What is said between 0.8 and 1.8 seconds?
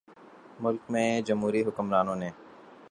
میں جمہوری